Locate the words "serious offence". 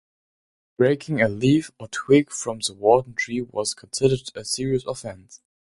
4.43-5.41